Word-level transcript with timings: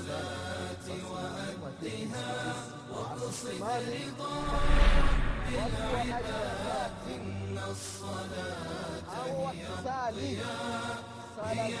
الصلاة 0.00 0.86
وأدها 1.60 2.54
واقصد 2.90 3.48
رضا 3.62 4.34
رب 5.52 5.76
العباد 5.94 6.92
إن 7.08 7.58
الصلاة 7.70 9.02
هي 9.50 9.66
الضياء 9.84 10.98
هي 11.44 11.74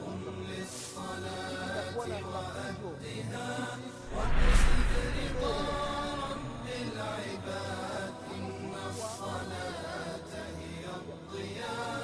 قم 0.00 0.22
وأدها 2.84 3.78
واقصد 4.16 4.90
رضا 5.18 5.56
رب 6.30 6.66
العباد 6.82 8.14
إن 8.34 8.72
الصلاة 8.90 10.30
هي 10.58 10.84
الضياء. 10.96 12.03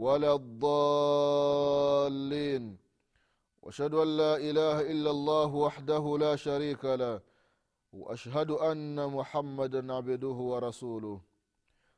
ولا 0.00 0.32
الضالين. 0.40 2.64
وأشهد 3.62 3.94
أن 3.94 4.16
لا 4.16 4.36
إله 4.36 4.80
إلا 4.80 5.10
الله 5.10 5.54
وحده 5.54 6.18
لا 6.18 6.36
شريك 6.36 6.84
له. 6.84 7.20
وأشهد 7.92 8.50
أن 8.50 9.06
محمدا 9.06 9.92
عبده 9.92 10.38
ورسوله. 10.52 11.20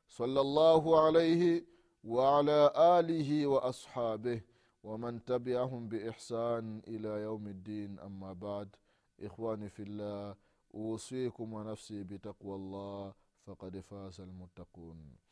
صلى 0.09 0.41
الله 0.41 1.05
عليه 1.05 1.65
وعلى 2.03 2.73
آله 2.75 3.47
وأصحابه 3.47 4.41
ومن 4.83 5.25
تبعهم 5.25 5.89
بإحسان 5.89 6.81
إلى 6.87 7.09
يوم 7.09 7.47
الدين. 7.47 7.99
أما 7.99 8.33
بعد 8.33 8.75
إخواني 9.21 9.69
في 9.69 9.83
الله 9.83 10.35
أوصيكم 10.75 11.53
ونفسي 11.53 12.03
بتقوى 12.03 12.55
الله 12.55 13.13
فقد 13.45 13.79
فاز 13.79 14.21
المتقون. 14.21 15.22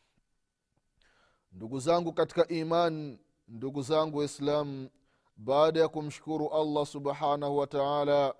Ndugu 1.52 1.80
zangu 1.80 2.14
katika 2.14 2.48
iman 2.48 3.20
ndugu 3.48 3.82
zangu 3.82 4.18
waislam 4.18 4.90
baada 5.38 5.80
ya 5.80 5.88
kumshukuru 5.88 6.50
allah 6.50 6.86
subhanahu 6.86 7.58
wa 7.58 7.68
taala 7.68 8.36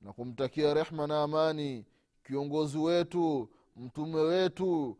na 0.00 0.12
kumtakia 0.12 0.74
rehma 0.74 1.06
na 1.06 1.22
amani 1.22 1.86
kiongozi 2.24 2.78
wetu 2.78 3.48
mtume 3.76 4.20
wetu 4.20 4.98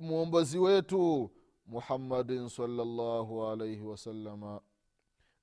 mwombozi 0.00 0.58
wetu 0.58 1.30
muhammadin 1.66 2.48
salllahu 2.48 3.46
alaihi 3.46 3.82
wasalama 3.82 4.60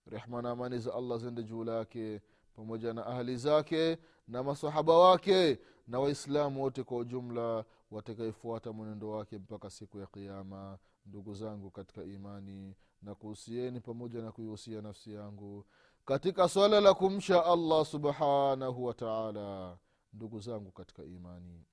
rehma 0.05 0.41
na 0.41 0.49
amani 0.49 0.77
za 0.79 0.93
allah 0.93 1.17
zende 1.17 1.43
juu 1.43 1.63
lake 1.63 2.21
pamoja 2.55 2.93
na 2.93 3.05
ahli 3.05 3.37
zake 3.37 3.97
na 4.27 4.43
masahaba 4.43 4.97
wake 4.97 5.59
na 5.87 5.99
waislamu 5.99 6.63
wote 6.63 6.83
kwa 6.83 6.97
ujumla 6.97 7.65
watakaefuata 7.91 8.73
mwenendo 8.73 9.09
wake 9.09 9.37
mpaka 9.37 9.69
siku 9.69 9.99
ya 9.99 10.07
qiama 10.07 10.77
ndugu 11.05 11.33
zangu 11.33 11.71
katika 11.71 12.03
imani 12.03 12.75
na 13.01 13.15
kuhusieni 13.15 13.79
pamoja 13.79 14.21
na 14.21 14.31
kuihusia 14.31 14.81
nafsi 14.81 15.13
yangu 15.13 15.65
katika 16.05 16.49
swala 16.49 16.81
la 16.81 16.93
kumsha 16.93 17.45
allah 17.45 17.85
subhanahu 17.85 18.85
wataala 18.85 19.77
ndugu 20.13 20.39
zangu 20.39 20.71
katika 20.71 21.03
imani 21.03 21.65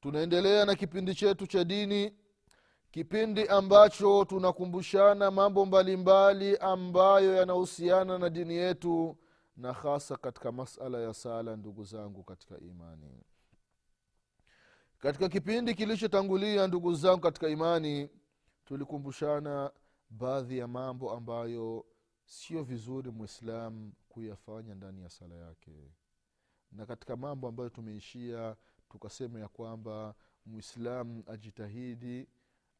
tunaendelea 0.00 0.64
na 0.64 0.74
kipindi 0.74 1.14
chetu 1.14 1.46
cha 1.46 1.64
dini 1.64 2.12
kipindi 2.90 3.48
ambacho 3.48 4.24
tunakumbushana 4.24 5.30
mambo 5.30 5.66
mbalimbali 5.66 6.56
ambayo 6.56 7.34
yanahusiana 7.34 8.18
na 8.18 8.30
dini 8.30 8.54
yetu 8.54 9.16
na 9.56 9.72
hasa 9.72 10.16
katika 10.16 10.52
masala 10.52 11.00
ya 11.00 11.14
sala 11.14 11.56
ndugu 11.56 11.84
zangu 11.84 12.22
katika 12.22 12.58
imani 12.58 13.22
katika 15.04 15.28
kipindi 15.28 15.74
kilichotangulia 15.74 16.66
ndugu 16.66 16.94
zangu 16.94 17.20
katika 17.20 17.48
imani 17.48 18.08
tulikumbushana 18.64 19.70
baadhi 20.10 20.58
ya 20.58 20.68
mambo 20.68 21.12
ambayo 21.12 21.86
sio 22.24 22.62
vizuri 22.62 23.10
mwislam 23.10 23.92
kuyafanya 24.08 24.74
ndani 24.74 25.02
ya 25.02 25.10
sala 25.10 25.34
yake. 25.34 25.92
Na 26.72 26.86
katika 26.86 27.16
mambo 27.16 27.48
ambayo 27.48 27.68
tumeishia 27.70 28.56
tukasema 28.88 29.40
ya 29.40 29.48
kwamba 29.48 30.14
mwislam 30.46 31.22
ajitahidi 31.26 32.28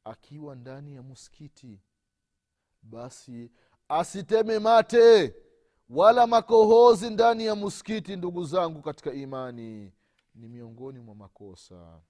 akiwa 0.04 0.54
ndani 0.54 0.94
ya 0.94 1.02
muskiti 1.02 1.80
basi 2.82 3.50
asiteme 3.88 4.58
mate 4.58 5.34
wala 5.88 6.26
makohozi 6.26 7.10
ndani 7.10 7.46
ya 7.46 7.54
muskiti 7.54 8.16
ndugu 8.16 8.44
zangu 8.44 8.82
katika 8.82 9.12
imani. 9.12 9.92
Ni 10.34 10.48
miongoni 10.48 11.00
mwa 11.00 11.14
makosa 11.14 12.00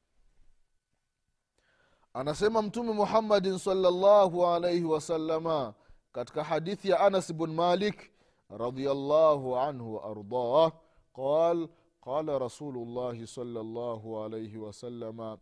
anasema 2.14 2.62
mtume 2.62 2.92
muhammadin 2.92 3.58
salllahu 3.58 4.46
alaihi 4.46 4.84
wasalama 4.84 5.74
katika 6.12 6.44
hadithi 6.44 6.88
ya 6.88 7.00
anas 7.00 7.32
bn 7.34 7.50
malik 7.50 8.10
radiallahu 8.58 9.56
anhu 9.58 9.94
waardah 9.96 10.72
qal 11.16 11.68
qala 12.04 12.38
rasulu 12.38 12.84
llahi 12.84 13.26
salllahu 13.26 14.20
alaihi 14.22 14.58
wasalama 14.58 15.38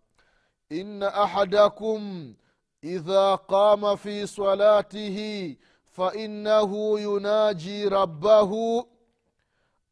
ina 0.71 1.15
ahadakum 1.15 2.34
idha 2.83 3.39
qama 3.39 3.97
fi 3.97 4.28
salatihi 4.28 5.59
fainahu 5.84 6.99
yunaji 6.99 7.89
rabbahu 7.89 8.89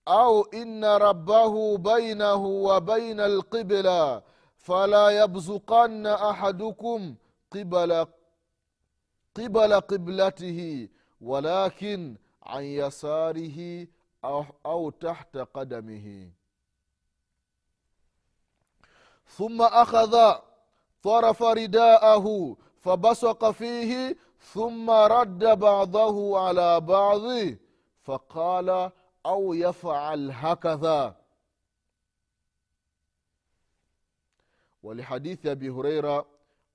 au 0.04 0.46
ina 0.52 0.98
rabbahu 0.98 1.78
bainahu 1.78 2.64
wa 2.64 2.80
baina 2.80 3.24
alqibla 3.24 4.22
فلا 4.60 5.08
يبزقن 5.10 6.06
أحدكم 6.06 7.14
قبل 7.50 8.06
قبل 9.34 9.80
قبلته 9.80 10.88
ولكن 11.20 12.16
عن 12.42 12.64
يساره 12.64 13.86
أو, 14.24 14.44
أو 14.66 14.90
تحت 14.90 15.36
قدمه. 15.36 16.30
ثم 19.26 19.62
أخذ 19.62 20.34
طرف 21.02 21.42
رداءه 21.42 22.56
فبصق 22.78 23.50
فيه 23.50 24.16
ثم 24.40 24.90
رد 24.90 25.44
بعضه 25.44 26.40
على 26.40 26.80
بعض 26.80 27.22
فقال 28.02 28.90
أو 29.26 29.54
يفعل 29.54 30.30
هكذا. 30.32 31.19
ولحديث 34.83 35.45
أبي 35.45 35.69
هريرة 35.69 36.25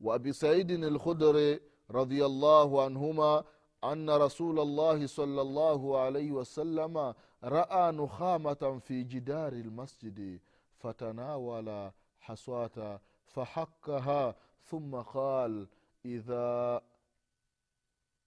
وأبي 0.00 0.32
سعيد 0.32 0.70
الخدري 0.70 1.60
رضي 1.90 2.26
الله 2.26 2.84
عنهما 2.84 3.44
أن 3.84 4.10
رسول 4.10 4.60
الله 4.60 5.06
صلى 5.06 5.40
الله 5.40 5.98
عليه 5.98 6.32
وسلم 6.32 7.14
رأى 7.44 7.92
نخامة 7.92 8.80
في 8.84 9.02
جدار 9.02 9.52
المسجد 9.52 10.40
فتناول 10.78 11.90
حصاة 12.20 13.00
فحكها 13.26 14.34
ثم 14.64 14.94
قال 14.96 15.68
إذا 16.04 16.80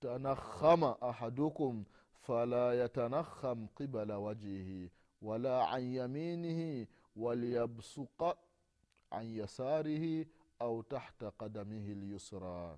تنخم 0.01 0.83
أحدكم 0.83 1.83
فلا 2.21 2.83
يتنخم 2.85 3.67
قبل 3.75 4.11
وجهه 4.11 4.89
ولا 5.21 5.63
عن 5.63 5.81
يمينه 5.81 6.87
وليبصق 7.15 8.37
عن 9.11 9.25
يساره 9.25 10.25
أو 10.61 10.81
تحت 10.81 11.23
قدمه 11.39 11.85
اليسرى 11.91 12.77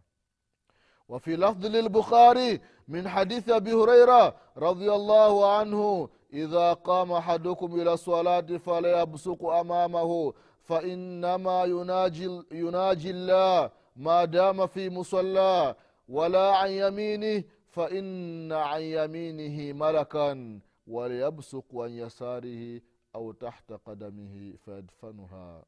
وفي 1.10 1.36
لفظ 1.36 1.66
للبخاري 1.66 2.62
من 2.88 3.08
حديث 3.08 3.50
أبي 3.50 3.74
هريرة 3.74 4.36
رضي 4.58 4.94
الله 4.94 5.58
عنه 5.58 6.10
إذا 6.34 6.74
قام 6.74 7.12
أحدكم 7.12 7.82
إلى 7.82 7.94
الصلاة 7.94 8.42
فلا 8.42 9.02
يبصق 9.02 9.46
أمامه 9.46 10.34
فإنما 10.62 11.64
يناجي, 11.64 12.42
يناجي 12.52 13.10
الله 13.10 13.72
ما 13.96 14.26
دام 14.26 14.68
في 14.68 14.90
مصلى 14.90 15.76
ولا 16.10 16.56
عن 16.56 16.70
يمينه 16.72 17.44
فإن 17.68 18.52
عن 18.52 18.82
يمينه 18.82 19.74
ملكا 19.74 20.60
وليبصق 20.88 21.66
عن 21.76 21.90
يساره 21.90 22.82
أو 23.16 23.32
تحت 23.32 23.74
قدمه 23.74 24.54
فيدفنها 24.66 25.64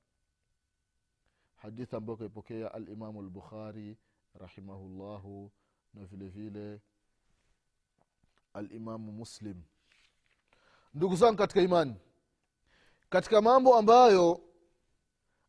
hadithi 1.62 1.96
ambayo 1.96 2.16
kaipokea 2.16 2.74
alimamu 2.74 3.22
lbukhari 3.22 3.96
rahimahullahu 4.34 5.52
na 5.94 6.04
vile 6.04 6.28
vile 6.28 6.80
alimamu 8.54 9.12
muslim. 9.12 9.62
Ndugu 10.94 11.16
zangu 11.16 11.36
katika 11.38 11.60
imani 11.60 11.94
katika 13.10 13.40
mambo 13.42 13.76
ambayo 13.76 14.40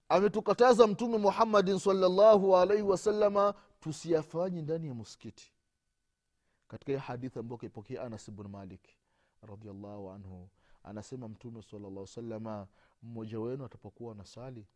ametukataza 0.10 0.88
mtume 0.88 1.18
muhammadin 1.18 1.80
salllahu 1.80 2.58
alaihi 2.58 2.84
wasalama 2.84 3.54
tusiyafanye 3.80 4.62
ndani 4.62 4.88
ya 4.88 4.94
muskiti 4.94 5.52
katika 6.68 6.92
hiyo 6.92 7.00
hadithi 7.00 7.40
ambayo 7.40 7.58
kaipokea 7.58 8.02
anas 8.04 8.32
bnu 8.32 8.50
malik 8.50 8.82
radiallahu 9.42 10.10
anhu 10.12 10.50
anasema 10.84 11.28
mtume 11.28 11.62
salllah 11.62 12.08
salama 12.08 12.68
mmoja 13.04 13.40
wenu 13.40 13.66
atapokuwa 13.66 14.16
na 14.16 14.26
sali 14.26 14.68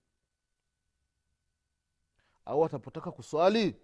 au 2.48 2.66
atapotaka 2.66 3.12
kuswali? 3.12 3.76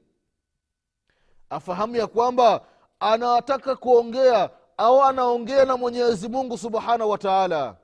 Afahamu 1.49 1.95
ya 1.95 2.07
kwamba 2.07 2.67
anataka 2.99 3.75
kuongea 3.75 4.49
au 4.77 5.03
anaongea 5.03 5.65
na 5.65 5.77
mwenyezi 5.77 6.29
mungu 6.29 6.57
subhanahu 6.57 7.09
wa 7.09 7.17
taala. 7.17 7.77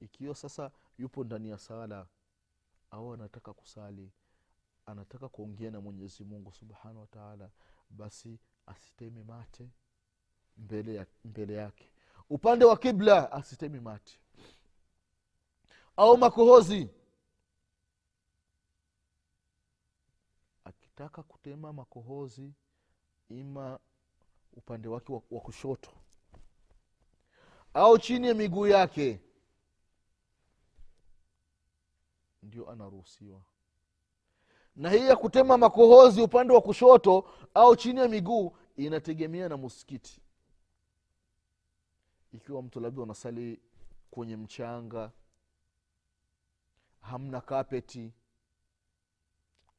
Ikiwa 0.00 0.34
sasa 0.34 0.70
yupo 0.98 1.24
ndani 1.24 1.48
ya 1.50 1.58
sala 1.58 2.06
au 2.90 3.14
anataka 3.14 3.52
kusali 3.52 4.10
anataka 4.86 5.28
kuongea 5.28 5.70
na 5.70 5.80
mwenyezi 5.80 6.24
mungu 6.24 6.52
subhanahu 6.52 7.00
wa 7.00 7.06
taala 7.06 7.48
basi 7.90 8.38
asiteme 8.66 9.24
mate 9.24 9.68
mbele, 10.56 10.94
ya, 10.94 11.06
mbele 11.24 11.54
yake. 11.54 11.90
Upande 12.30 12.64
wa 12.64 12.76
kibla 12.76 13.32
asiteme 13.32 13.80
mate. 13.80 14.20
Au 15.96 16.16
makohozi 16.18 16.88
akitaka 20.92 21.22
kutema 21.22 21.72
makohozi 21.72 22.52
ima 23.28 23.78
upande 24.52 24.88
wake 24.88 25.12
wa, 25.12 25.40
kushoto. 25.40 25.90
Au 27.74 27.98
chini 27.98 28.26
ya 28.26 28.34
miguu 28.34 28.66
yake. 28.66 29.20
Ndio 32.42 32.70
anaruhusiwa. 32.70 33.42
Na 34.76 34.90
hii 34.90 35.06
ya 35.06 35.16
kutema 35.16 35.58
makohozi 35.58 36.22
upande 36.22 36.54
wa 36.54 36.60
kushoto 36.60 37.30
au 37.54 37.76
chini 37.76 38.00
ya 38.00 38.08
miguu 38.08 38.56
inategemea 38.76 39.48
na 39.48 39.56
muskiti 39.56 40.20
ikiwa 42.32 42.62
mtu 42.62 42.80
labda 42.80 43.02
unasali 43.02 43.60
kwenye 44.10 44.36
mchanga 44.36 45.12
hamna 47.00 47.40
kapeti 47.40 48.12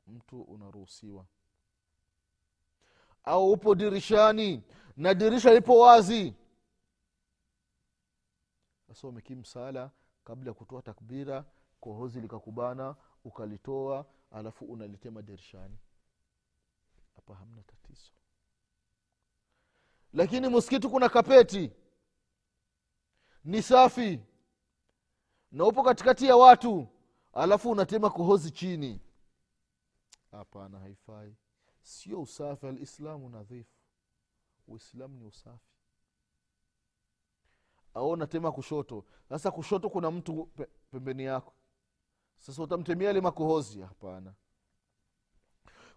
mtu 0.08 0.42
unaruhusiwa. 0.42 1.26
Au 3.24 3.52
upo 3.52 3.76
dirishani 3.76 4.64
na 4.98 5.14
dirisha 5.14 5.54
lipo 5.54 5.80
wazi. 5.80 6.34
Sasa 8.88 9.08
umekimsala 9.08 9.92
kabla 10.24 10.50
ya 10.50 10.54
kutoa 10.54 10.82
takbira 10.82 11.46
kohozi 11.82 12.22
likakubana 12.22 12.96
ukalitoa 13.24 14.06
alafu 14.32 14.66
unalitema 14.66 15.22
dirishani 15.22 15.78
hapa 17.16 17.36
hamna 17.36 17.64
tatizo. 17.64 18.12
Lakini 20.14 20.50
msikiti 20.50 20.88
kuna 20.88 21.10
kapeti. 21.10 21.72
Ni 23.44 23.62
safi. 23.62 24.20
Na 25.52 25.66
upo 25.66 25.84
katikati 25.84 26.26
ya 26.26 26.36
watu 26.36 26.88
alafu 27.34 27.72
unatema 27.72 28.10
kohozi 28.10 28.52
chini 28.52 29.02
hapana 30.38 30.80
haifai. 30.80 31.36
Sio 31.82 32.22
usafi 32.22 32.68
alislamu 32.68 33.30
nadhifu. 33.30 33.78
Uislamu 34.68 35.18
ni 35.20 35.26
usafi. 35.26 35.74
Au 37.94 38.28
tema 38.28 38.52
kushoto. 38.52 39.06
Sasa 39.30 39.52
kushoto 39.52 39.90
kuna 39.90 40.12
mtu 40.12 40.46
pe, 40.46 40.68
pembeni 40.92 41.24
yako. 41.24 41.54
Sasa 42.38 42.64
utamtemia 42.64 43.10
ile 43.12 43.22
makohozi 43.22 43.82
hapana. 43.82 44.34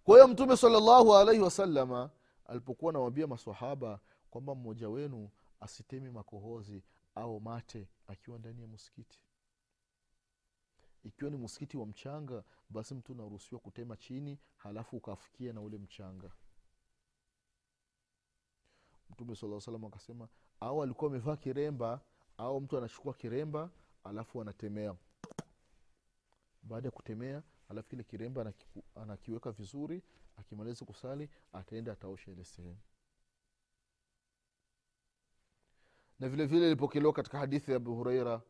Kwa 0.04 0.14
hiyo 0.14 0.28
mtume 0.28 0.56
salllahu 0.56 1.16
alaihi 1.16 1.42
wasalama 1.42 2.10
alipokuwa 2.46 2.90
anawambia 2.90 3.26
masahaba 3.26 4.00
kwamba 4.30 4.54
mmoja 4.54 4.88
wenu 4.88 5.30
asitemi 5.60 6.10
makohozi 6.10 6.82
au 7.14 7.40
mate 7.40 7.88
akiwa 8.06 8.38
ndani 8.38 8.62
ya 8.62 8.68
msikiti 8.68 9.20
ikiwa 11.06 11.30
ni 11.30 11.36
msikiti 11.36 11.76
wa 11.76 11.86
mchanga 11.86 12.44
basi 12.70 12.94
mtu 12.94 13.12
unaruhusiwa 13.12 13.60
kutema 13.60 13.96
chini 13.96 14.38
halafu 14.56 14.96
ukafikia 14.96 15.52
na 15.52 15.60
ule 15.60 15.78
mchanga. 15.78 16.30
Mtume 19.10 19.36
saa 19.36 19.60
salam 19.60 19.84
akasema 19.84 20.28
au 20.60 20.82
alikuwa 20.82 21.10
amevaa 21.10 21.36
kiremba 21.36 22.00
au 22.36 22.60
mtu 22.60 22.78
anachukua 22.78 23.14
kiremba 23.14 23.70
alafu 24.04 24.40
anatemea. 24.42 24.96
Baada 26.62 26.88
ya 26.88 26.92
kutemea 26.92 27.42
alafu 27.68 27.88
kile 27.88 28.04
kiremba 28.04 28.40
anakiku, 28.40 28.82
anakiweka 28.94 29.50
vizuri 29.52 30.02
akimaliza 30.36 30.84
kusali 30.84 31.30
ataenda 31.52 31.92
ataosha 31.92 32.30
ile 32.32 32.44
sehemu. 32.44 32.78
Na 36.18 36.28
vile 36.28 36.46
vile 36.46 36.66
ilipokelewa 36.66 37.12
katika 37.12 37.38
hadithi 37.38 37.70
ya 37.70 37.76
abu 37.76 37.94
hureira 37.94 38.42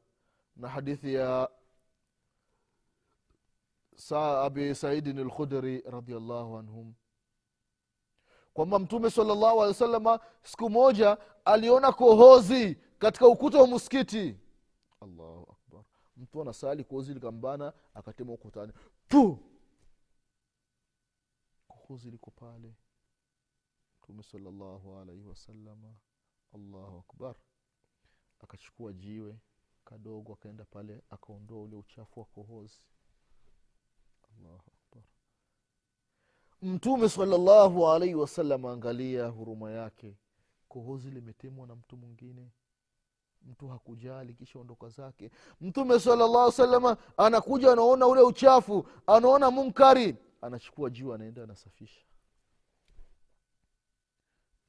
na 0.56 0.68
hadithi 0.68 1.14
ya 1.14 1.50
sa 3.96 4.42
abi 4.44 4.74
saidin 4.74 5.20
lkhudri 5.24 5.80
radiallahu 5.80 6.56
anhum. 6.58 6.94
Kwamba 8.54 8.78
mtume 8.78 9.10
salllahu 9.10 9.46
alehi 9.46 9.68
wa 9.68 9.74
salama 9.74 10.20
siku 10.42 10.70
moja 10.70 11.18
aliona 11.44 11.92
kohozi 11.92 12.74
katika 12.98 13.28
ukuta 13.28 13.58
wa 13.58 13.66
muskiti 13.66 14.36
allahu 15.00 15.52
akbar. 15.52 15.84
Mtu 16.16 16.42
anasali 16.42 16.84
kohozi 16.84 17.14
likambana 17.14 17.72
akatema 17.94 18.32
ukutani. 18.32 18.72
Pu 19.08 19.38
kohozi 21.68 22.10
liko 22.10 22.30
pale. 22.30 22.74
Mtume 23.98 24.22
salllahu 24.22 24.96
alaihi 24.98 25.24
wasalama 25.24 25.94
allahu 26.54 26.98
akbar. 26.98 27.34
Akachukua 28.40 28.92
jiwe 28.92 29.38
kadogo 29.84 30.32
akaenda 30.32 30.64
pale 30.64 31.02
akaondoa 31.10 31.62
ule 31.62 31.76
uchafu 31.76 32.20
wa 32.20 32.26
kohozi 32.26 32.80
mtume 36.62 37.08
salllahu 37.08 37.88
alaihi 37.88 38.14
wasallam 38.14 38.66
angalia 38.66 39.26
huruma 39.26 39.70
yake. 39.70 40.16
Kohozi 40.68 41.10
limetemwa 41.10 41.66
na 41.66 41.74
mtu 41.76 41.96
mwingine. 41.96 42.50
Mtu 43.42 43.68
hakujali 43.68 44.34
kisha 44.34 44.58
ondoka 44.58 44.88
zake. 44.88 45.30
Mtume 45.60 46.00
salllah 46.00 46.52
salama 46.52 46.96
anakuja 47.16 47.72
anaona 47.72 48.06
ule 48.06 48.20
uchafu 48.20 48.88
anaona 49.06 49.50
munkari. 49.50 50.16
Anachukua 50.42 50.90
juu 50.90 51.12
anaenda 51.14 51.42
anasafisha. 51.42 52.00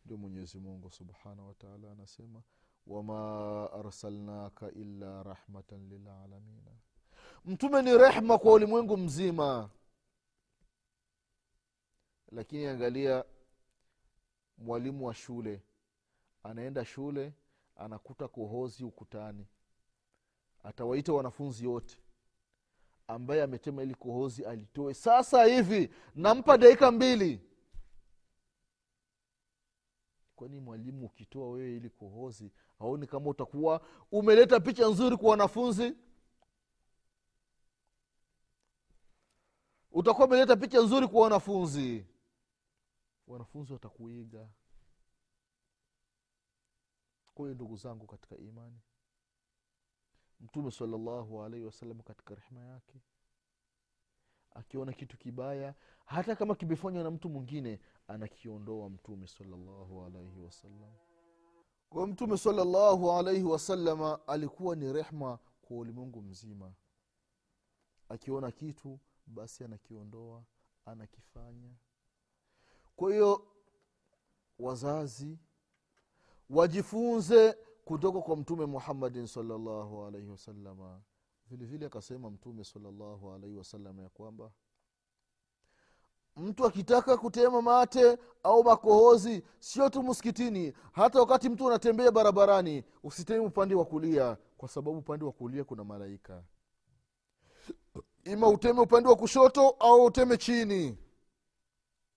Ndio 0.05 0.17
mwenyezi 0.17 0.59
mungu 0.59 0.91
subhanahu 0.91 1.47
wataala 1.47 1.91
anasema 1.91 2.41
wama 2.87 3.69
arsalnaka 3.73 4.71
illa 4.71 5.23
rahmatan 5.23 5.89
lilalamina 5.89 6.71
mtume 7.47 7.81
ni 7.81 7.97
rehma 7.97 8.37
kwa 8.37 8.53
ulimwengu 8.53 8.97
mzima. 8.97 9.69
Lakini 12.31 12.65
angalia 12.65 13.25
mwalimu 14.57 15.05
wa 15.07 15.13
shule 15.13 15.61
anaenda 16.43 16.85
shule 16.85 17.33
anakuta 17.75 18.27
kohozi 18.27 18.83
ukutani. 18.83 19.47
Atawaita 20.63 21.13
wanafunzi 21.13 21.67
wote. 21.67 21.97
Ambaye 23.07 23.43
ametema 23.43 23.83
ili 23.83 23.95
kohozi 23.95 24.45
alitoe. 24.45 24.93
Sasa 24.93 25.43
hivi 25.45 25.93
nampa 26.15 26.57
dakika 26.57 26.91
mbili. 26.91 27.41
Kwani 30.35 30.59
mwalimu 30.59 31.05
ukitoa 31.05 31.49
wewe 31.51 31.75
ili 31.75 31.89
kohozi 31.89 32.51
haoni 32.79 33.07
kama 33.07 33.29
utakuwa 33.29 33.81
umeleta 34.11 34.59
picha 34.59 34.87
nzuri 34.87 35.17
kwa 35.17 35.29
wanafunzi 35.31 35.93
utakuwa 39.97 40.27
umeleta 40.27 40.55
picha 40.55 40.81
nzuri 40.81 41.07
kwa 41.07 41.21
wanafunzi. 41.21 42.05
Wanafunzi 43.27 43.73
watakuiga. 43.73 44.49
Kwa 47.33 47.49
ndugu 47.49 47.75
zangu 47.77 48.07
katika 48.07 48.37
imani 48.37 48.79
mtume 50.39 50.71
salllahu 50.71 51.43
alaihi 51.43 51.65
wasallam 51.65 51.99
katika 52.01 52.35
rehma 52.35 52.61
yake 52.65 53.01
akiona 54.51 54.93
kitu 54.93 55.17
kibaya 55.17 55.75
hata 56.05 56.35
kama 56.35 56.55
kimefanywa 56.55 57.03
na 57.03 57.11
mtu 57.11 57.29
mwingine 57.29 57.79
anakiondoa 58.07 58.89
mtume 58.89 59.27
salllahu 59.27 60.05
alaihi 60.05 60.39
wasallam 60.39 60.93
kwa 61.89 62.07
mtume 62.07 62.37
salllahu 62.37 63.11
alaihi 63.11 63.43
wasalama 63.43 64.27
alikuwa 64.27 64.75
ni 64.75 64.93
rehma 64.93 65.39
kwa 65.61 65.77
ulimwengu 65.77 66.21
mzima. 66.21 66.73
Akiona 68.09 68.51
kitu 68.51 68.99
basi 69.27 69.63
anakiondoa 69.63 70.43
anakifanya. 70.85 71.69
Kwa 72.95 73.11
hiyo 73.11 73.47
wazazi 74.59 75.37
wajifunze 76.49 77.57
kutoka 77.85 78.21
kwa 78.21 78.37
mtume 78.37 78.65
muhammadin 78.65 79.27
salllahu 79.27 80.05
alaihi 80.05 80.27
wasalama 80.27 81.01
vile 81.49 81.65
vile 81.65 81.85
akasema 81.85 82.29
mtume 82.29 82.63
salllahu 82.63 83.31
alaihi 83.33 83.55
wasalama 83.55 84.03
ya 84.03 84.09
kwamba 84.09 84.51
mtu 86.35 86.65
akitaka 86.65 87.17
kutema 87.17 87.61
mate 87.61 88.17
au 88.43 88.63
makohozi 88.63 89.43
sio 89.59 89.89
tu 89.89 90.03
msikitini 90.03 90.73
hata 90.91 91.19
wakati 91.19 91.49
mtu 91.49 91.67
anatembea 91.67 92.11
barabarani 92.11 92.83
usitemi 93.03 93.45
upande 93.45 93.75
wa 93.75 93.85
kulia 93.85 94.37
kwa 94.57 94.69
sababu 94.69 94.97
upande 94.97 95.25
wa 95.25 95.31
kulia 95.31 95.63
kuna 95.63 95.83
malaika 95.83 96.43
ima 98.31 98.47
uteme 98.49 98.81
upande 98.81 99.09
wa 99.09 99.15
kushoto 99.15 99.69
au 99.69 100.05
uteme 100.05 100.37
chini? 100.37 100.97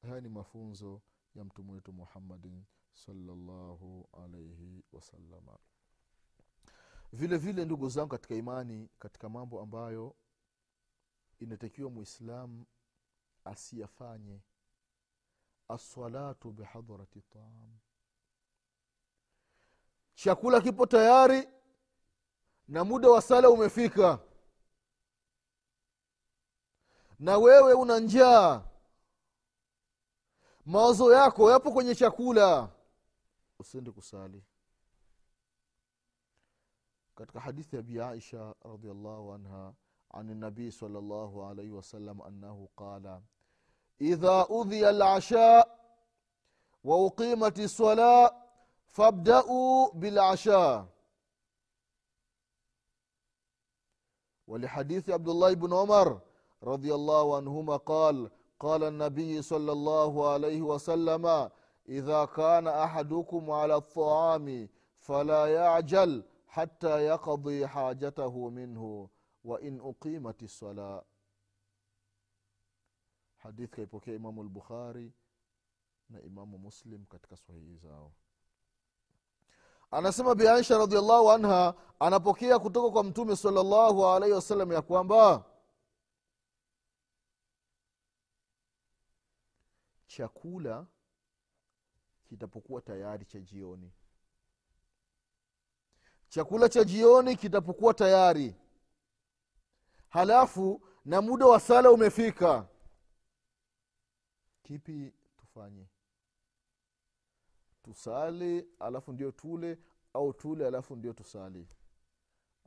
Haya 0.02 0.20
ni 0.20 0.28
mafunzo 0.28 1.00
ya 1.34 1.44
mtume 1.44 1.72
wetu 1.72 1.92
muhammadin 1.92 2.64
salllahu 2.92 4.08
alaihi 4.12 4.84
wasalama 4.92 5.58
vile 7.12 7.36
vile 7.36 7.64
ndugu 7.64 7.88
zangu 7.88 8.08
katika 8.08 8.34
imani 8.34 8.88
katika 8.98 9.28
mambo 9.28 9.60
ambayo 9.60 10.14
inatakiwa 11.38 11.90
mwislamu 11.90 12.66
asiyafanye 13.44 14.40
assalatu 15.68 16.52
bihadharati 16.52 17.20
taam. 17.20 17.78
Chakula 20.14 20.60
kipo 20.60 20.86
tayari 20.86 21.48
na 22.68 22.84
muda 22.84 23.08
wa 23.10 23.22
sala 23.22 23.50
umefika 23.50 24.18
na 27.19 27.37
wewe 27.37 27.73
una 27.73 27.99
njaa 27.99 28.61
mawazo 30.65 31.13
yako 31.13 31.51
yapo 31.51 31.71
kwenye 31.71 31.95
chakula 31.95 32.69
usiende 33.59 33.91
kusali 33.91 34.43
katika 37.15 37.39
hadithi 37.39 37.75
ya 37.75 37.81
bi 37.81 38.01
aisha 38.01 38.55
radiallahu 38.63 39.33
anha 39.33 39.73
عن 40.15 40.29
النبي 40.29 40.71
صلى 40.71 40.99
الله 40.99 41.45
عليه 41.47 41.71
وسلم 41.71 42.21
أنه 42.21 42.67
قال 42.77 43.21
إذا 44.01 44.47
أذي 44.51 44.89
العشاء 44.89 45.79
وأقيمت 46.83 47.59
الصلاة 47.59 48.31
فابدأوا 48.87 49.91
بالعشاء 49.93 50.85
ولحديث 54.47 55.09
عبد 55.09 55.29
الله 55.29 55.53
بن 55.53 55.73
عمر 55.73 56.21
رضي 56.63 56.95
الله 56.95 57.35
عنهما 57.35 57.75
قال 57.77 58.31
قال 58.59 58.83
النبي 58.83 59.41
صلى 59.41 59.71
الله 59.71 60.29
عليه 60.29 60.61
وسلم 60.61 61.49
إذا 61.89 62.25
كان 62.25 62.67
أحدكم 62.67 63.51
على 63.51 63.75
الطعام 63.75 64.69
فلا 64.99 65.45
يعجل 65.45 66.23
حتى 66.47 67.01
يقضي 67.05 67.67
حاجته 67.67 68.49
منه 68.49 69.09
wain 69.45 69.79
uqimati 69.81 70.47
sala 70.47 71.03
hadithi 73.37 73.75
kaipokea 73.75 74.13
imamu 74.15 74.43
lbukhari 74.43 75.13
na 76.09 76.21
imamu 76.21 76.57
muslim 76.57 77.05
katika 77.05 77.37
sahihi 77.37 77.75
zao 77.77 78.11
anasema 79.91 80.35
bi 80.35 80.47
aisha 80.47 80.77
radiallahu 80.77 81.31
anha 81.31 81.73
anapokea 81.99 82.59
kutoka 82.59 82.91
kwa 82.91 83.03
mtume 83.03 83.35
salllahu 83.35 84.05
alaihi 84.07 84.35
wasallam 84.35 84.71
ya 84.71 84.81
kwamba 84.81 85.45
chakula 90.10 90.86
kitapokuwa 92.28 92.80
tayari 92.80 93.24
cha 93.24 93.40
jioni. 93.40 93.92
Chakula 96.28 96.68
cha 96.68 96.84
jioni 96.84 97.36
kitapokuwa 97.36 97.94
tayari. 97.94 98.54
Halafu 100.08 100.82
na 101.04 101.22
muda 101.22 101.46
wa 101.46 101.60
sala 101.60 101.90
umefika. 101.90 102.68
Kipi 104.62 105.12
tufanye? 105.36 105.86
Tusali 107.82 108.68
alafu 108.78 109.12
ndio 109.12 109.30
tule 109.32 109.78
au 110.12 110.32
tule 110.32 110.66
alafu 110.66 110.96
ndio 110.96 111.12
tusali? 111.12 111.68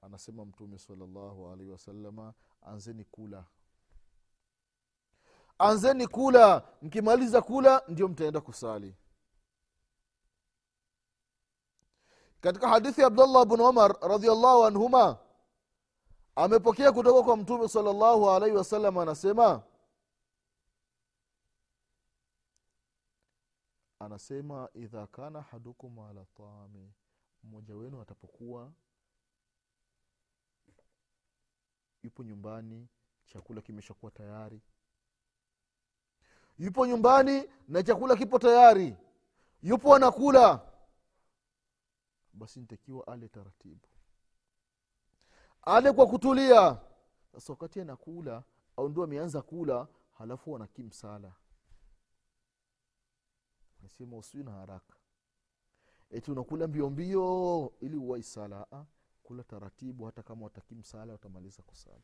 Anasema 0.02 0.46
mtume 0.46 0.78
salllahu 0.78 1.50
alaihi 1.50 1.72
wasalama 1.72 2.34
anzeni 2.62 3.04
kula 3.06 3.46
anzeni 5.64 6.08
kula 6.08 6.68
mkimaliza 6.82 7.42
kula 7.42 7.84
ndio 7.88 8.08
mtaenda 8.08 8.42
kusali. 8.42 8.96
Katika 12.42 12.70
hadithi 12.70 13.02
ya 13.02 13.08
abdullah 13.08 13.46
bnu 13.46 13.70
umar 13.70 13.98
radiallahu 14.02 14.66
anhuma 14.66 15.18
amepokea 16.36 16.92
kutoka 16.92 17.24
kwa 17.24 17.38
mtume 17.38 17.68
salllahu 17.68 18.30
alaihi 18.30 18.56
wasallam 18.56 18.98
anasema 18.98 19.64
anasema 24.00 24.70
idha 24.74 25.08
kana 25.08 25.42
hadukum 25.42 26.00
ala 26.00 26.26
taami 26.26 26.94
mmoja 27.44 27.76
wenu 27.76 28.02
atapokuwa 28.02 28.72
yupo 32.04 32.24
nyumbani 32.24 32.88
chakula 33.26 33.62
kimeshakuwa 33.62 34.12
tayari 34.12 34.62
yupo 36.60 36.88
nyumbani 36.88 37.50
na 37.68 37.84
chakula 37.84 38.16
kipo 38.16 38.40
tayari. 38.40 38.96
Yupo 39.62 39.96
anakula. 39.96 40.70
Basi 42.34 42.60
nitakiwa 42.60 43.08
ale 43.08 43.28
taratibu. 43.28 43.88
Ale 45.62 45.92
kwa 45.92 46.08
kutulia. 46.08 46.78
Sasa 47.32 47.54
wakati 47.54 47.82
anakula 47.82 48.44
au 48.78 48.90
ndio 48.90 49.04
ameanza 49.04 49.42
kula 49.42 49.88
halafu 50.18 50.52
wanakimsala 50.54 51.34
nasema 53.82 54.18
usiwi 54.18 54.44
na 54.44 54.52
haraka. 54.52 54.96
Eti 56.10 56.32
unakula 56.32 56.68
mbio 56.68 56.90
mbio 56.90 57.74
ili 57.82 57.98
uwai 57.98 58.24
sala 58.24 58.86
kula 59.24 59.44
taratibu 59.44 60.06
hata 60.06 60.24
kama 60.24 60.44
watakimsala 60.44 61.12
watamaliza 61.14 61.64
kusali 61.64 62.04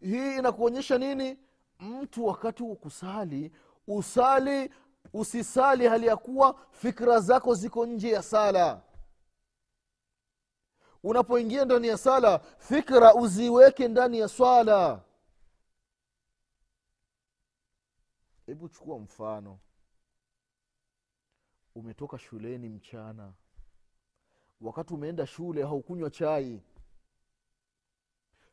hii 0.00 0.36
inakuonyesha 0.38 0.98
nini? 0.98 1.38
Mtu 1.80 2.26
wakati 2.26 2.62
wa 2.62 2.76
kusali 2.76 3.52
usali 3.86 4.70
usisali 5.12 5.86
hali 5.86 6.06
ya 6.06 6.16
kuwa 6.16 6.60
fikra 6.70 7.20
zako 7.20 7.54
ziko 7.54 7.86
nje 7.86 8.10
ya 8.10 8.22
sala. 8.22 8.82
Unapoingia 11.02 11.64
ndani 11.64 11.88
ya 11.88 11.98
sala 11.98 12.38
fikra 12.58 13.14
uziweke 13.14 13.88
ndani 13.88 14.18
ya 14.18 14.28
swala. 14.28 15.04
Hebu 18.46 18.68
chukua 18.68 18.98
mfano. 18.98 19.58
Umetoka 21.74 22.18
shuleni 22.18 22.68
mchana. 22.68 23.32
Wakati 24.60 24.94
umeenda 24.94 25.26
shule 25.26 25.62
haukunywa 25.62 26.10
chai 26.10 26.62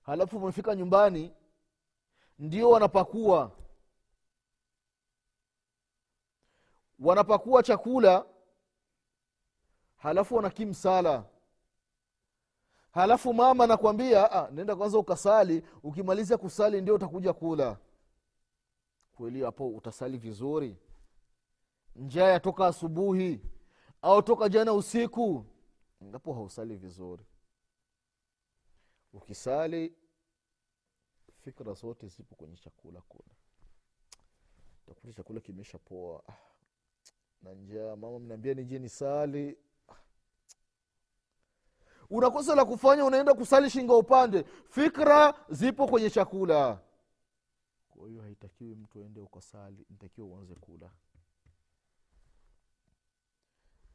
halafu 0.06 0.38
umefika 0.38 0.76
nyumbani 0.76 1.34
ndio 2.40 2.70
wanapakua. 2.70 3.52
Wanapakua 7.00 7.64
chakula 7.64 8.26
halafu 9.96 10.36
wanakimsala 10.36 11.24
halafu 12.92 13.34
mama 13.34 13.64
anakwambia 13.64 14.32
"Ah, 14.32 14.52
nenda 14.52 14.76
kwanza 14.76 14.98
ukasali 14.98 15.64
ukimaliza 15.84 16.38
kusali 16.38 16.82
ndio 16.82 16.96
utakuja 16.96 17.34
kula. 17.34 17.78
Kweli 19.16 19.42
hapo 19.44 19.68
utasali 19.70 20.18
vizuri? 20.18 20.78
Njaa 21.96 22.28
yatoka 22.28 22.68
asubuhi 22.68 23.42
au 24.02 24.22
toka 24.22 24.50
jana 24.50 24.74
usiku? 24.74 25.46
Ngapo 26.04 26.34
hausali 26.34 26.76
vizuri 26.76 27.26
ukisali 29.16 29.96
fikra 31.44 31.74
zote 31.74 32.08
zipo 32.08 32.36
kwenye 32.36 32.58
chakula 32.58 33.02
kula. 33.02 33.36
Takuta 34.86 35.14
chakula 35.14 35.40
kimesha 35.40 35.78
poa. 35.78 36.24
Na 37.42 37.54
njaa 37.54 37.96
mama 37.96 38.20
mnaambia 38.20 38.54
nije 38.54 38.80
ni 38.80 38.90
sali 38.90 39.58
unakosa 42.10 42.56
la 42.56 42.66
kufanya 42.66 43.06
unaenda 43.06 43.34
kusali 43.34 43.70
shinga 43.70 43.96
upande. 43.96 44.44
Fikra 44.70 45.46
zipo 45.50 45.88
kwenye 45.88 46.10
chakula. 46.10 46.82
Kwa 47.90 48.08
hiyo 48.08 48.22
haitakiwi 48.22 48.76
mtu 48.76 49.00
aende 49.02 49.20
ukasali 49.20 49.86
ntakiwa 49.90 50.28
uanze 50.28 50.56
kula. 50.56 50.92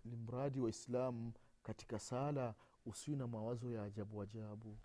Ni 0.04 0.16
mradi 0.16 0.60
waislamu 0.60 1.32
katika 1.62 1.98
sala 1.98 2.54
usiwi 2.86 3.16
na 3.16 3.26
mawazo 3.26 3.70
ya 3.70 3.82
ajabu 3.82 4.22
ajabu 4.22 4.78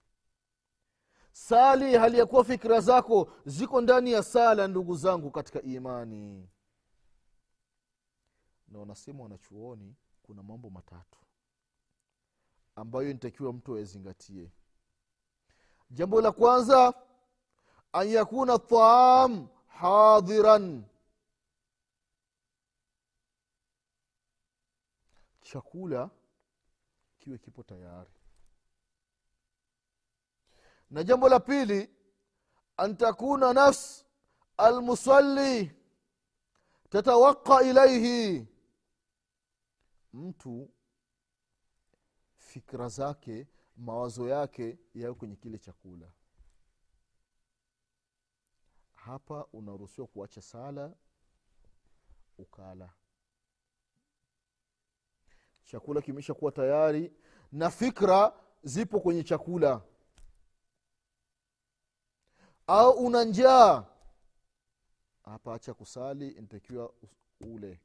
sali 1.36 1.96
hali 1.98 2.20
ya 2.20 2.25
kuwa 2.25 2.44
fikira 2.44 2.82
zako 2.82 3.32
ziko 3.46 3.82
ndani 3.82 4.12
ya 4.12 4.24
sala 4.24 4.68
ndugu 4.68 4.96
zangu 4.96 5.32
katika 5.32 5.62
imani. 5.62 6.50
Na 8.68 8.80
wanasema 8.80 9.24
wanachuoni 9.24 9.96
kuna 10.24 10.44
mambo 10.44 10.70
matatu 10.70 11.20
ambayo 12.75 13.13
nitakiwa 13.13 13.54
mtu 13.54 13.75
ayazingatie 13.75 14.51
jambo 15.89 16.22
la 16.22 16.32
kwanza 16.32 16.94
an 17.94 18.08
yakuna 18.10 18.60
taam 18.60 19.48
hadhiran 19.68 20.84
chakula 25.42 26.10
kiwe 27.20 27.38
kipo 27.38 27.63
tayari 27.63 28.14
na 30.96 31.04
jambo 31.04 31.30
la 31.30 31.40
pili 31.40 31.90
antakuna 32.78 33.54
nafs 33.54 34.06
almusalli 34.58 35.72
tatawaqa 36.90 37.64
ilaihi 37.64 38.48
mtu 40.14 40.72
fikra 42.38 42.88
zake 42.88 43.48
mawazo 43.78 44.28
yake 44.30 44.80
yawe 44.94 45.14
kwenye 45.16 45.36
kile 45.36 45.58
chakula. 45.58 46.12
Hapa 48.94 49.46
unaruhusiwa 49.54 50.08
kuacha 50.08 50.42
sala 50.42 50.94
ukala. 52.38 52.90
Chakula 55.66 56.02
kimesha 56.02 56.34
kuwa 56.34 56.52
tayari 56.52 57.14
na 57.52 57.70
fikra 57.70 58.34
zipo 58.64 59.00
kwenye 59.00 59.24
chakula 59.24 59.82
au 62.67 62.91
una 62.91 63.24
njaa? 63.24 63.86
Hapa 65.24 65.53
acha 65.53 65.74
kusali 65.74 66.29
inatakiwa 66.29 66.93
ule. 67.41 67.79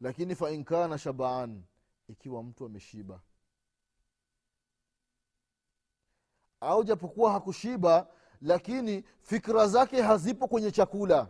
Lakini 0.00 0.34
fainkana 0.34 0.98
shabaan 0.98 1.64
ikiwa 2.08 2.42
mtu 2.42 2.64
ameshiba. 2.66 3.20
Au 6.60 6.84
japokuwa 6.84 7.32
hakushiba 7.32 8.08
lakini 8.40 9.02
fikra 9.20 9.68
zake 9.68 10.02
hazipo 10.02 10.48
kwenye 10.48 10.70
chakula. 10.70 11.28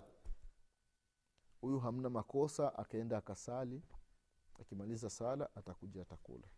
Huyu 1.60 1.78
hamna 1.80 2.10
makosa 2.10 2.78
akaenda 2.78 3.18
akasali. 3.18 3.82
Akimaliza 4.60 5.10
sala 5.10 5.48
atakuja 5.56 6.02
atakula 6.02 6.48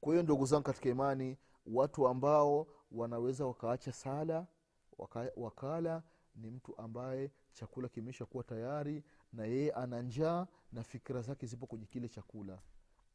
kwa 0.00 0.12
hiyo 0.12 0.22
ndugu 0.22 0.46
zangu 0.46 0.62
katika 0.64 0.88
imani 0.88 1.36
watu 1.66 2.08
ambao 2.08 2.66
wanaweza 2.92 3.46
wakaacha 3.46 3.92
sala 3.92 4.46
waka, 4.98 5.30
wakala 5.36 6.02
ni 6.34 6.50
mtu 6.50 6.78
ambaye 6.78 7.30
chakula 7.52 7.88
kimesha 7.88 8.26
kuwa 8.26 8.44
tayari 8.44 9.04
na 9.32 9.44
yeye 9.44 9.72
ana 9.72 10.02
njaa 10.02 10.46
na 10.72 10.82
fikira 10.82 11.22
zake 11.22 11.46
zipo 11.46 11.66
kwenye 11.66 11.86
kile 11.86 12.08
chakula. 12.08 12.58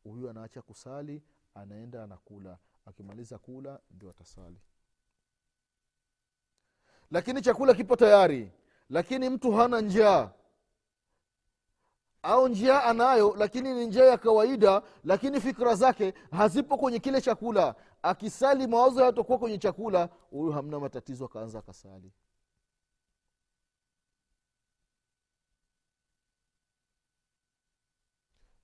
Huyu 0.03 0.29
anaacha 0.29 0.61
kusali 0.61 1.23
anaenda 1.55 2.03
anakula. 2.03 2.57
Akimaliza 2.85 3.37
kula 3.37 3.79
ndio 3.91 4.09
atasali. 4.09 4.61
Lakini 7.11 7.41
chakula 7.41 7.73
kipo 7.73 7.95
tayari. 7.95 8.51
Lakini 8.89 9.29
mtu 9.29 9.51
hana 9.51 9.81
njaa 9.81 10.31
au 12.25 12.47
njia 12.47 12.83
anayo 12.83 13.35
lakini 13.37 13.73
ni 13.73 13.85
njia 13.87 14.05
ya 14.05 14.17
kawaida 14.17 14.81
lakini 15.03 15.41
fikra 15.41 15.75
zake 15.75 16.13
hazipo 16.31 16.77
kwenye 16.77 16.99
kile 16.99 17.21
chakula. 17.21 17.75
Akisali 18.01 18.67
mawazo 18.67 19.01
yatokuwa 19.05 19.37
kwenye 19.39 19.57
chakula 19.57 20.09
huyu 20.29 20.51
hamna 20.51 20.79
matatizo 20.79 21.25
akaanza 21.25 21.59
akasali. 21.59 22.11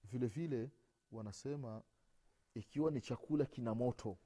Vile 0.03 0.27
vile 0.27 0.69
wanasema 1.11 1.81
ikiwa 2.55 2.91
ni 2.91 3.01
chakula 3.01 3.45
kina 3.45 3.75
moto. 3.75 4.17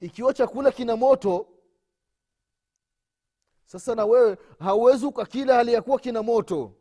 Ikiwa 0.00 0.34
chakula 0.34 0.72
kina 0.72 0.96
moto 0.96 1.57
sasa 3.68 3.94
na 3.94 4.04
wewe 4.04 4.38
hauwezi 4.58 5.06
ukakila 5.06 5.54
hali 5.54 5.72
ya 5.72 5.82
kuwa 5.82 5.98
kina 5.98 6.22
moto. 6.22 6.72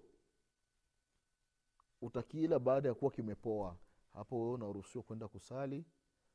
Utakila 2.01 2.59
baada 2.59 2.89
ya 2.89 2.95
kuwa 2.95 3.11
kimepoa. 3.11 3.75
Hapo 4.13 4.39
wewe 4.41 4.53
unaruhusiwa 4.53 5.03
kwenda 5.03 5.27
kusali. 5.27 5.85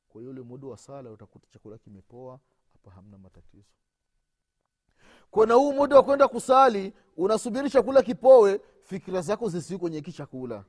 Kwa 0.09 0.21
hiyo 0.21 0.31
ule 0.31 0.43
muda 0.43 0.67
wa 0.69 0.77
sala 0.79 1.11
utakuta 1.11 1.47
chakula 1.51 1.79
kimepoa 1.79 2.41
hapa 2.73 2.91
hamna 2.91 3.19
matatizo. 3.19 3.73
Kwana 5.31 5.55
huu 5.55 5.73
muda 5.73 5.97
wa 5.97 6.03
kwenda 6.03 6.29
kusali 6.29 6.93
unasubiri 7.17 7.71
chakula 7.71 8.03
kipowe 8.03 8.61
fikira 8.83 9.21
zako 9.21 9.49
zisii 9.49 9.79
kwenye 9.79 9.97
hiki 9.97 10.13
chakula. 10.13 10.65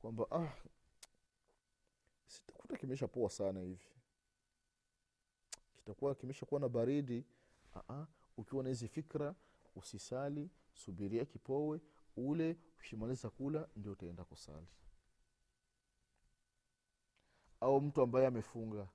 Kwamba 0.00 0.26
ah, 0.30 0.48
sitakuta 2.26 2.76
kimesha 2.76 3.08
poa 3.08 3.30
sana 3.30 3.60
hivi. 3.60 3.86
Kitakuwa 5.76 6.14
kimesha 6.14 6.46
kuwa 6.46 6.60
na 6.60 6.68
baridi. 6.68 7.24
Aa, 7.90 8.06
ukiwa 8.36 8.62
na 8.62 8.68
hizi 8.68 8.88
fikra 8.88 9.34
usisali 9.74 10.50
subiria 10.74 11.24
kipowe 11.24 11.80
ule 12.16 12.56
ukishimaliza 12.76 13.30
kula 13.30 13.68
ndio 13.76 13.92
utaenda 13.92 14.24
kusali. 14.24 14.66
Au 17.60 17.80
mtu 17.80 18.02
ambaye 18.02 18.26
amefunga 18.26 18.88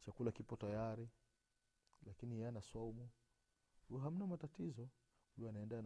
chakula 0.00 0.32
kipo 0.32 0.56
tayari 0.56 1.08
lakini 2.06 2.34
yeye 2.34 2.48
ana 2.48 2.62
swaumu. 2.62 3.08
Huyo 3.88 4.00
hamna 4.00 4.26
matatizo. 4.26 4.88
Huyo 5.36 5.48
anaenda 5.48 5.78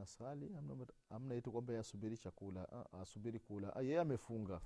hamna, 0.54 0.74
mata- 0.74 0.94
hamna 1.08 1.34
itu 1.34 1.52
kwamba 1.52 1.72
asubiri 1.80 2.18
chakula 2.18 2.68
Ah, 2.72 3.00
asubiri 3.00 3.38
kula. 3.40 3.76
Ah, 3.76 3.82
yeye 3.82 4.00
amefunga. 4.00 4.60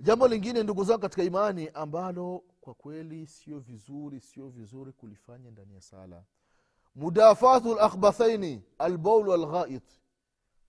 Jambo 0.00 0.28
lingine 0.28 0.62
ndugu 0.62 0.84
zangu 0.84 1.00
katika 1.00 1.22
imani 1.22 1.68
ambalo 1.68 2.44
kwa 2.66 2.74
kweli 2.74 3.26
sio 3.26 3.58
vizuri 3.58 4.20
sio 4.20 4.48
vizuri 4.48 4.92
kulifanya 4.92 5.50
ndani 5.50 5.74
ya 5.74 5.80
sala. 5.80 6.24
Mudafatu 6.94 7.74
lakhbathaini 7.74 8.62
albaulu 8.78 9.30
walghait 9.30 10.00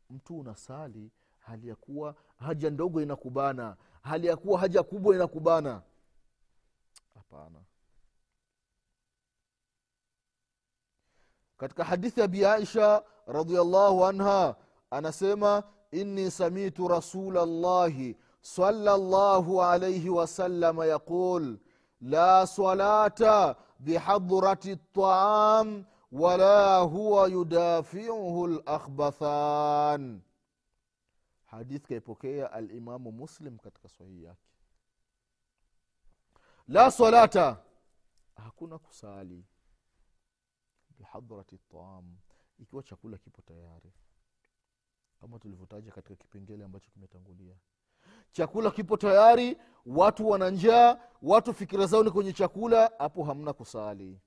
mtu 0.10 0.40
unasali 0.40 1.12
hali 1.40 1.68
ya 1.68 1.76
kuwa 1.76 2.16
haja 2.40 2.70
ndogo 2.70 3.02
inakubana 3.02 3.78
hali 4.02 4.28
ya 4.28 4.38
kuwa 4.38 4.60
haja 4.60 4.84
kubwa 4.84 5.16
inakubana. 5.16 5.82
Hapana. 7.14 7.60
Katika 11.58 11.84
hadithi 11.84 12.20
ya 12.20 12.28
bi 12.28 12.46
aisha 12.46 13.04
radiallahu 13.28 14.06
anha 14.06 14.56
anasema 14.90 15.64
inni 15.92 16.32
samitu 16.32 16.88
rasula 16.88 17.46
llahi 17.46 18.18
sala 18.42 18.98
llahu 18.98 19.64
alaihi 19.64 20.10
wasalama 20.10 20.86
yaqul 20.86 21.58
la 22.02 22.48
salata 22.48 23.56
bihadrati 23.80 24.72
ltaam 24.76 25.86
wala 26.12 26.80
huwa 26.80 27.28
yudafiuhu 27.28 28.48
lakhbathan 28.48 30.22
hadith 31.46 31.88
kaipokea 31.88 32.52
alimamu 32.52 33.12
muslim 33.12 33.58
katika 33.58 33.90
sahihi 33.90 34.24
yake. 34.24 34.48
La 36.68 36.92
salata 36.92 37.64
hakuna 38.36 38.78
kusali 38.80 39.46
bihadrati 40.98 41.58
taam 41.58 42.18
ikiwa 42.60 42.84
chakula 42.84 43.18
kipo 43.18 43.42
tayari. 43.42 43.94
Kama 45.22 45.40
tulivyotaja 45.40 45.92
katika 45.92 46.16
kipengele 46.16 46.64
ambacho 46.66 46.90
kimetangulia 46.92 47.56
chakula 48.32 48.72
kipo 48.72 48.98
tayari 48.98 49.58
watu 49.86 50.30
wana 50.30 50.50
njaa 50.50 51.00
watu 51.22 51.54
fikira 51.54 51.86
zao 51.86 52.04
ni 52.04 52.12
kwenye 52.12 52.34
chakula 52.34 52.92
hapo 53.00 53.24
hamna 53.24 53.54
kusali. 53.54 54.20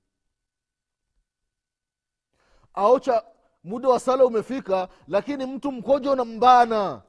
Au 2.73 2.99
cha 2.99 3.25
muda 3.63 3.89
wa 3.89 3.99
sala 3.99 4.25
umefika 4.25 4.89
lakini 5.07 5.45
mtu 5.45 5.71
mkojo 5.71 6.11
unambana 6.11 7.01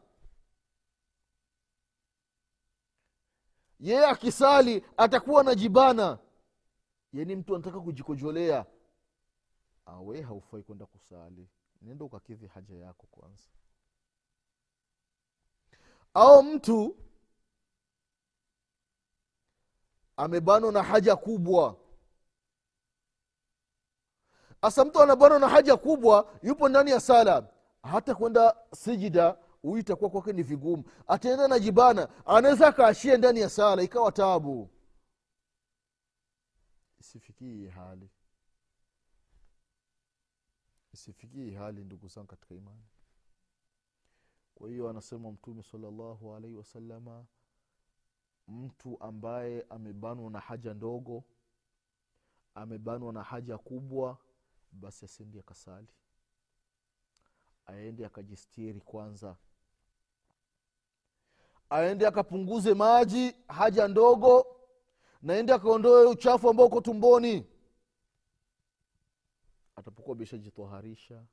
yeye 3.81 4.07
akisali 4.07 4.85
atakuwa 4.96 5.40
anajibana 5.40 6.18
yani 7.12 7.37
mtu 7.37 7.55
anataka 7.55 7.81
kujikojolea. 7.81 8.66
Awe 9.87 10.20
haufai 10.22 10.62
kwenda 10.62 10.87
kusali. 10.87 11.48
Nenda 11.83 12.05
ukakidhi 12.05 12.46
haja 12.46 12.74
yako 12.76 13.07
kwanza 13.11 13.42
au 16.14 16.42
mtu 16.42 16.96
amebanwa 20.16 20.72
na 20.72 20.83
haja 20.83 21.16
kubwa. 21.16 21.77
Hasa 24.62 24.85
mtu 24.85 25.03
anabanwa 25.03 25.38
na 25.38 25.48
haja 25.48 25.77
kubwa 25.77 26.38
yupo 26.42 26.68
ndani 26.68 26.90
ya 26.90 27.01
sala 27.01 27.48
hata 27.83 28.14
kwenda 28.14 28.57
sijida 28.75 29.37
huyu 29.62 29.79
itakuwa 29.79 30.11
kwake 30.11 30.33
ni 30.33 30.42
vigumu. 30.42 30.85
Ataenda 31.09 31.48
na 31.48 31.59
jibana 31.59 32.09
anaweza 32.27 32.66
akaashia 32.68 33.16
ndani 33.16 33.40
ya 33.40 33.48
sala 33.51 33.83
ikawa 33.83 34.12
tabu. 34.12 34.70
Isifikii 37.01 37.66
hali. 37.68 38.11
Isifikii 40.92 41.51
hali 41.55 41.85
ndugu 41.85 42.09
zangu 42.09 42.27
katika 42.27 42.55
imani 42.55 42.83
kwa 44.54 44.68
hiyo 44.70 44.88
anasema 44.88 45.32
mtume 45.32 45.62
salallahu 45.62 46.34
alaihi 46.34 46.56
wasalama 46.56 47.24
mtu 48.48 48.96
ambaye 49.00 49.66
amebanwa 49.70 50.30
na 50.30 50.40
haja 50.40 50.74
ndogo 50.74 51.24
amebanwa 52.54 53.12
na 53.12 53.22
haja 53.22 53.58
kubwa 53.58 54.18
basi 54.72 55.04
asiendi 55.04 55.38
akasali. 55.38 55.88
Aende 57.66 58.06
akajistiri 58.06 58.80
kwanza. 58.80 59.36
Aende 61.70 62.06
akapunguze 62.06 62.74
maji 62.74 63.36
haja 63.48 63.88
ndogo 63.88 64.46
naende 65.22 65.52
akaondoe 65.52 66.06
uchafu 66.06 66.50
ambao 66.50 66.66
uko 66.66 66.80
tumboni. 66.80 67.46
Atapokuwa 69.76 70.16
ameshajitwaharisha 70.16 71.24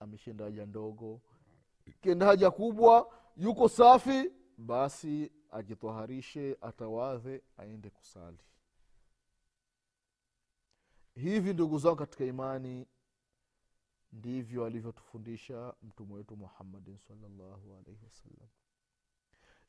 ameshaenda 0.00 0.44
haja 0.44 0.66
ndogo 0.66 1.20
kienda 2.00 2.26
haja 2.26 2.50
kubwa 2.50 3.12
yuko 3.36 3.68
safi 3.68 4.32
basi 4.58 5.32
ajitwaharishe 5.50 6.56
atawadhe 6.60 7.42
aende 7.56 7.90
kusali. 7.90 8.38
Hivi 11.14 11.52
ndugu 11.54 11.78
zangu 11.78 11.96
katika 11.96 12.24
imani 12.24 12.86
ndivyo 14.12 14.64
alivyotufundisha 14.64 15.74
mtume 15.82 16.14
wetu 16.14 16.36
muhammadin 16.36 16.98
salllahu 16.98 17.74
alaihi 17.74 18.04
wasallam. 18.04 18.48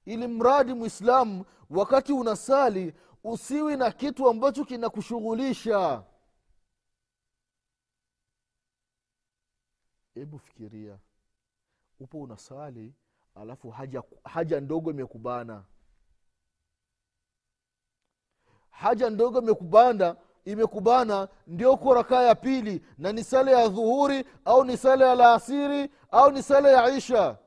Ili 0.05 0.27
mradi 0.27 0.73
mwislamu 0.73 1.45
wakati 1.69 2.13
unasali 2.13 2.93
usiwi 3.23 3.77
na 3.77 3.91
kitu 3.91 4.29
ambacho 4.29 4.65
kinakushughulisha. 4.65 6.03
Hebu 10.13 10.39
fikiria 10.39 10.99
upo 12.03 12.21
unasali 12.21 12.93
alafu 13.35 13.69
haja, 13.69 14.03
haja 14.23 14.59
ndogo 14.59 14.91
imekubana. 14.91 15.63
Haja 18.69 19.09
ndogo 19.09 19.39
imekubanda 19.41 20.15
imekubana 20.45 21.27
ndio 21.47 21.73
uko 21.73 21.93
rakaa 21.93 22.21
ya 22.23 22.35
pili 22.35 22.85
na 22.97 23.11
ni 23.11 23.23
sala 23.23 23.51
ya 23.51 23.67
dhuhuri 23.69 24.25
au 24.45 24.63
ni 24.63 24.77
sala 24.77 25.07
ya 25.07 25.15
laasiri 25.15 25.89
au 26.11 26.31
ni 26.31 26.43
sala 26.43 26.69
ya 26.71 26.95
isha. 26.97 27.37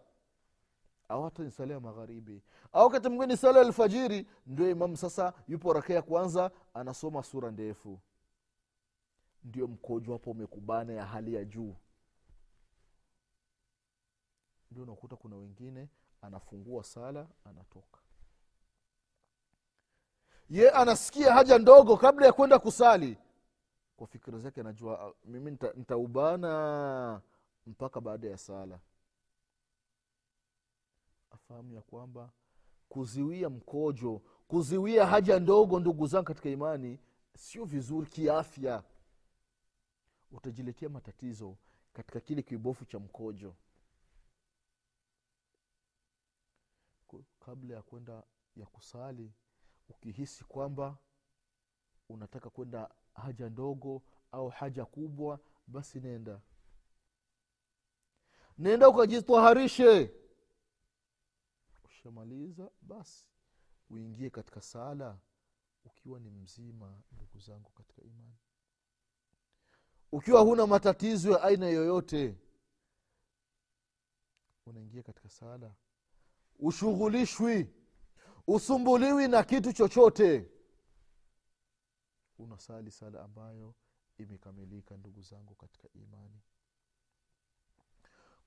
Au 1.08 1.22
hata 1.24 1.42
ni 1.42 1.50
sala 1.50 1.74
ya 1.74 1.80
magharibi. 1.80 2.42
Au 2.72 2.84
wakati 2.84 3.08
mwingine 3.08 3.26
ni 3.32 3.36
sala 3.36 3.58
ya 3.60 3.66
alfajiri 3.66 4.26
ndio 4.46 4.70
imamu 4.70 4.96
sasa 4.96 5.32
yupo 5.48 5.72
rakaa 5.72 5.94
ya 5.94 6.02
kwanza 6.02 6.50
anasoma 6.74 7.22
sura 7.22 7.50
ndefu. 7.50 8.00
Ndio 9.44 9.66
mkojo 9.66 10.12
hapo 10.12 10.30
umekubana 10.30 10.92
ya 10.92 11.06
hali 11.06 11.34
ya 11.34 11.44
juu 11.44 11.74
ndio 14.70 14.82
unakuta 14.82 15.16
kuna 15.16 15.36
wengine 15.36 15.88
anafungua 16.22 16.84
sala 16.84 17.26
anatoka. 17.44 18.00
Ye 20.50 20.70
anasikia 20.70 21.32
haja 21.34 21.58
ndogo 21.58 21.96
kabla 21.96 22.26
ya 22.26 22.32
kwenda 22.32 22.58
kusali. 22.58 23.18
Kwa 23.96 24.06
fikira 24.06 24.38
zake 24.38 24.60
anajua 24.60 25.14
mimi 25.24 25.58
nitaubana 25.74 27.20
mpaka 27.66 28.00
baada 28.00 28.28
ya 28.28 28.38
sala. 28.38 28.80
Afahamu 31.30 31.72
ya 31.74 31.82
kwamba 31.82 32.30
kuziwia 32.88 33.50
mkojo 33.50 34.22
kuziwia 34.48 35.06
haja 35.06 35.40
ndogo 35.40 35.80
ndugu 35.80 36.06
zangu 36.06 36.24
katika 36.24 36.48
imani 36.48 36.98
sio 37.36 37.64
vizuri 37.64 38.06
kiafya. 38.06 38.82
Utajiletea 40.32 40.88
matatizo 40.88 41.56
katika 41.92 42.20
kile 42.20 42.42
kibofu 42.42 42.84
cha 42.84 42.98
mkojo 42.98 43.54
kabla 47.46 47.74
ya 47.74 47.82
kwenda 47.82 48.22
ya 48.56 48.66
kusali 48.66 49.32
ukihisi 49.88 50.44
kwamba 50.44 50.98
unataka 52.08 52.50
kwenda 52.50 52.94
haja 53.14 53.48
ndogo 53.48 54.02
au 54.32 54.48
haja 54.48 54.84
kubwa 54.84 55.40
basi 55.66 56.00
nenda. 56.00 56.40
Nenda 58.58 58.88
ukajitwaharishe. 58.88 60.14
Ushamaliza 61.84 62.70
basi 62.82 63.26
uingie 63.90 64.30
katika 64.30 64.60
sala 64.60 65.18
ukiwa 65.84 66.20
ni 66.20 66.30
mzima 66.30 67.02
ndugu 67.12 67.38
zangu 67.40 67.70
katika 67.70 68.02
imani. 68.02 68.36
Ukiwa 70.12 70.40
huna 70.40 70.66
matatizo 70.66 71.30
ya 71.32 71.42
aina 71.42 71.66
yoyote 71.66 72.36
unaingia 74.66 75.02
katika 75.02 75.28
sala 75.28 75.74
ushughulishwi. 76.58 77.70
Usumbuliwi 78.46 79.28
na 79.28 79.42
kitu 79.44 79.72
chochote. 79.72 80.50
Unasali 82.38 82.90
sala 82.90 83.22
ambayo 83.24 83.74
imekamilika 84.18 84.96
ndugu 84.96 85.22
zangu 85.22 85.54
katika 85.54 85.88
imani. 85.94 86.40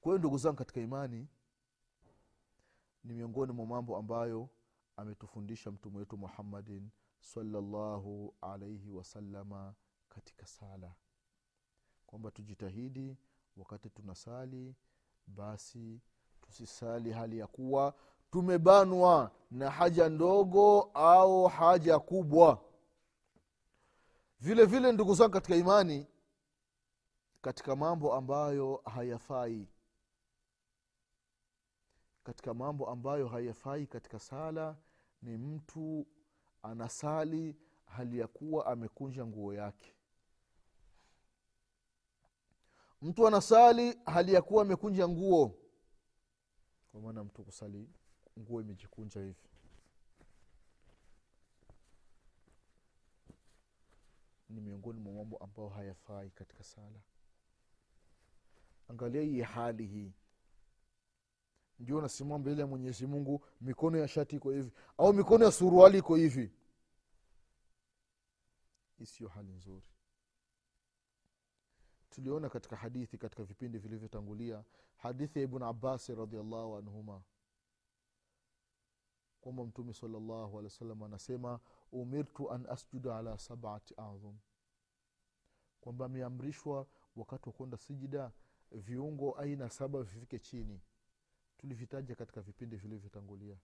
Kwa 0.02 0.12
hiyo 0.12 0.18
ndugu 0.20 0.38
zangu 0.38 0.56
katika 0.58 0.80
imani 0.82 1.28
ni 3.04 3.14
miongoni 3.14 3.52
mwa 3.52 3.66
mambo 3.66 3.98
ambayo 3.98 4.50
ametufundisha 4.96 5.72
mtume 5.72 5.98
wetu 5.98 6.18
muhammadin 6.18 6.90
salallahu 7.20 8.36
alaihi 8.42 8.90
wasalama 8.92 9.76
katika 10.10 10.46
sala. 10.46 10.96
Kwamba 12.06 12.32
tujitahidi 12.32 13.18
wakati 13.58 13.90
tunasali 13.90 14.76
basi 15.28 16.02
tusisali 16.50 17.12
hali 17.12 17.38
ya 17.40 17.48
kuwa 17.48 17.94
tumebanwa 18.32 19.32
na 19.52 19.72
haja 19.72 20.10
ndogo 20.10 20.82
au 20.94 21.46
haja 21.48 22.00
kubwa. 22.00 22.62
Vile 24.40 24.66
vile 24.66 24.92
ndugu 24.92 25.14
zangu 25.16 25.32
katika 25.32 25.56
imani 25.56 26.08
katika 27.42 27.76
mambo 27.76 28.14
ambayo 28.16 28.82
hayafai 28.86 29.68
katika 32.24 32.54
mambo 32.54 32.90
ambayo 32.90 33.28
hayafai 33.28 33.88
katika 33.88 34.20
sala 34.20 34.76
ni 35.22 35.38
mtu 35.38 36.08
anasali 36.64 37.56
hali 37.86 38.20
ya 38.20 38.28
kuwa 38.28 38.66
amekunja 38.66 39.26
nguo 39.26 39.54
yake. 39.54 39.94
Mtu 43.02 43.28
anasali 43.28 44.00
hali 44.06 44.34
ya 44.34 44.42
kuwa 44.42 44.62
amekunja 44.62 45.08
nguo 45.08 45.56
kwa 46.92 47.02
maana 47.02 47.24
mtu 47.24 47.44
kusali 47.44 47.90
nguo 48.40 48.62
imejikunja 48.62 49.22
hivi. 49.22 49.44
Ni 54.50 54.62
miongoni 54.62 55.00
mwa 55.00 55.14
mambo 55.14 55.38
ambayo 55.38 55.70
hayafai 55.70 56.30
katika 56.30 56.64
sala. 56.64 57.00
Angalia 58.88 59.22
hii 59.22 59.42
hali 59.42 59.86
hii. 59.88 60.12
Ndio 61.80 62.02
nasimama 62.02 62.38
mbele 62.38 62.62
ya 62.62 62.68
mwenyezi 62.68 63.08
mungu 63.08 63.46
mikono 63.62 63.98
ya 63.98 64.08
shati 64.08 64.36
iko 64.36 64.52
hivi 64.52 64.72
au 64.98 65.14
mikono 65.14 65.46
ya 65.46 65.52
suruali 65.52 65.98
iko 65.98 66.16
hivi. 66.16 66.52
Hii 68.98 69.06
siyo 69.06 69.30
hali 69.30 69.52
nzuri 69.52 69.86
tuliona 72.10 72.50
katika 72.50 72.76
hadithi 72.76 73.18
katika 73.18 73.44
vipindi 73.44 73.78
vilivyotangulia 73.78 74.64
hadithi 74.98 75.40
ya 75.40 75.44
ibn 75.46 75.64
abasi 75.64 76.16
radiallahu 76.16 76.76
anhuma 76.76 77.22
kwamba 79.42 79.66
mtume 79.66 79.94
salllahu 79.94 80.60
alehi 80.60 80.84
wa 81.00 81.06
anasema 81.06 81.60
umirtu 81.92 82.52
an 82.52 82.66
asjuda 82.70 83.18
ala 83.18 83.38
sabati 83.38 83.94
adhum 83.98 84.38
kwamba 85.82 86.06
ameamrishwa 86.06 86.88
wakati 87.16 87.50
wa 87.50 87.54
kwenda 87.54 87.78
sijida 87.78 88.32
viungo 88.72 89.38
aina 89.38 89.70
saba 89.70 90.04
vifike 90.04 90.40
chini. 90.40 90.82
Tulivitaja 91.58 92.16
katika 92.16 92.42
vipindi 92.42 92.76
vilivyotangulia 92.76 93.58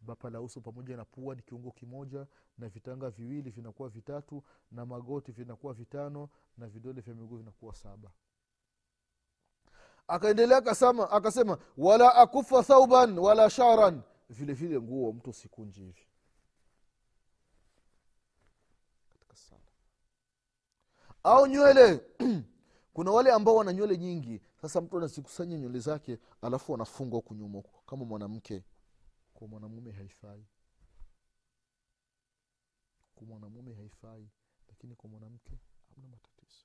bapa 0.00 0.30
la 0.30 0.40
uso 0.40 0.60
pamoja 0.60 0.96
na 0.96 1.04
pua 1.04 1.34
ni 1.34 1.42
kiungo 1.42 1.70
kimoja 1.70 2.26
na 2.58 2.68
vitanga 2.68 3.10
viwili 3.10 3.50
vinakuwa 3.50 3.88
vitatu 3.88 4.42
na 4.70 4.86
magoti 4.86 5.32
vinakuwa 5.32 5.74
vitano 5.74 6.28
na 6.58 6.66
vidole 6.68 7.00
vya 7.00 7.14
miguu 7.14 7.36
vinakuwa 7.36 7.74
saba. 7.74 8.10
Akaendelea 10.08 10.56
akasema 10.58 11.10
akasema 11.10 11.58
wala 11.76 12.14
akufa 12.14 12.62
thauban 12.62 13.18
wala 13.18 13.50
sharan 13.50 14.02
vile 14.30 14.52
vile 14.52 14.80
nguo 14.80 15.12
mtu 15.12 15.32
sikunji 15.32 15.80
hivi. 15.80 16.06
Au 21.24 21.46
nywele. 21.46 22.00
Kuna 22.94 23.10
wale 23.10 23.32
ambao 23.32 23.56
wana 23.56 23.72
nywele 23.72 23.98
nyingi. 23.98 24.40
Sasa 24.62 24.80
mtu 24.80 24.98
anazikusanya 24.98 25.58
nywele 25.58 25.78
zake 25.78 26.18
alafu 26.42 26.72
wanafunga 26.72 27.16
huku 27.16 27.34
nyuma 27.34 27.62
kama 27.86 28.04
mwanamke 28.04 28.62
kwa 29.40 29.48
mwanamume 29.48 29.92
haifai. 29.92 30.44
Kwa 33.14 33.26
mwanamume 33.26 33.74
haifai 33.74 34.28
lakini 34.68 34.94
kwa 34.96 35.10
mwanamke 35.10 35.58
hamna 35.88 36.08
matatizo. 36.08 36.64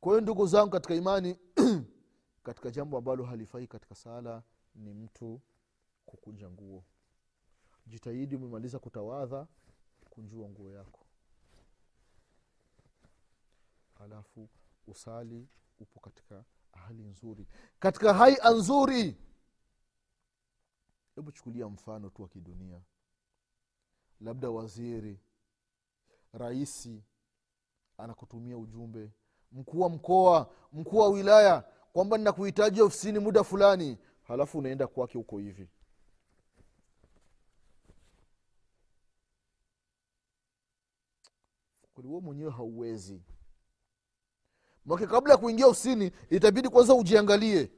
Kwa 0.00 0.12
hiyo 0.12 0.20
ndugu 0.20 0.46
zangu 0.46 0.70
katika 0.70 0.94
imani 0.94 1.38
katika 2.46 2.70
jambo 2.70 2.98
ambalo 2.98 3.24
halifai 3.24 3.66
katika 3.66 3.94
sala 3.94 4.42
ni 4.74 4.94
mtu 4.94 5.40
kukunja 6.06 6.50
nguo. 6.50 6.84
Jitahidi 7.86 8.36
umemaliza 8.36 8.78
kutawadha 8.78 9.46
kunjua 10.10 10.48
nguo 10.48 10.70
yako. 10.70 11.06
Alafu 13.94 14.48
usali 14.86 15.48
upo 15.80 16.00
katika 16.00 16.44
hali 16.72 17.02
nzuri. 17.02 17.46
Katika 17.78 18.14
haia 18.14 18.50
nzuri 18.50 19.16
hebu 21.16 21.32
chukulia 21.32 21.68
mfano 21.68 22.10
tu 22.10 22.22
wa 22.22 22.28
kidunia. 22.28 22.80
Labda 24.20 24.50
waziri 24.50 25.20
raisi 26.32 27.02
anakutumia 27.98 28.58
ujumbe 28.58 29.10
mkuu 29.52 29.80
wa 29.80 29.88
mkoa 29.88 30.50
mkuu 30.72 30.96
wa 30.98 31.08
wilaya 31.08 31.60
kwamba 31.92 32.18
ninakuhitaji 32.18 32.80
ofisini 32.82 33.18
muda 33.18 33.44
fulani 33.44 33.98
halafu 34.22 34.58
unaenda 34.58 34.86
kwake 34.86 35.18
huko 35.18 35.38
hivi. 35.38 35.68
Kweli 41.94 42.08
mwenyewe 42.08 42.50
hauwezi. 42.50 43.22
Make 44.84 45.06
kabla 45.06 45.32
ya 45.32 45.38
kuingia 45.38 45.66
ofisini 45.66 46.10
itabidi 46.30 46.68
kwanza 46.68 46.94
ujiangalie 46.94 47.70